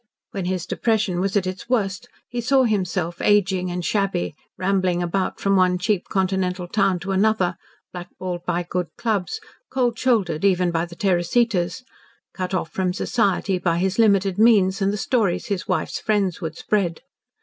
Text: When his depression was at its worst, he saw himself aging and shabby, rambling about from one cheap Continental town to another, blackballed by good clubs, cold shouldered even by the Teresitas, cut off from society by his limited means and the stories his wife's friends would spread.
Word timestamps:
When 0.31 0.45
his 0.45 0.65
depression 0.65 1.19
was 1.19 1.37
at 1.37 1.45
its 1.45 1.69
worst, 1.69 2.09
he 2.27 2.41
saw 2.41 2.63
himself 2.63 3.21
aging 3.21 3.69
and 3.69 3.85
shabby, 3.85 4.33
rambling 4.57 5.03
about 5.03 5.39
from 5.39 5.55
one 5.55 5.77
cheap 5.77 6.05
Continental 6.09 6.67
town 6.67 6.97
to 7.01 7.11
another, 7.11 7.55
blackballed 7.93 8.43
by 8.43 8.63
good 8.67 8.87
clubs, 8.97 9.39
cold 9.69 9.99
shouldered 9.99 10.43
even 10.43 10.71
by 10.71 10.85
the 10.87 10.95
Teresitas, 10.95 11.83
cut 12.33 12.55
off 12.55 12.71
from 12.71 12.93
society 12.93 13.59
by 13.59 13.77
his 13.77 13.99
limited 13.99 14.39
means 14.39 14.81
and 14.81 14.91
the 14.91 14.97
stories 14.97 15.49
his 15.49 15.67
wife's 15.67 15.99
friends 15.99 16.41
would 16.41 16.57
spread. 16.57 17.01